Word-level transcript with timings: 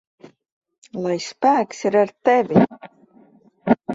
Lai 1.03 1.11
spēks 1.25 1.85
ir 1.91 1.97
ar 2.01 2.13
tevi! 2.29 2.65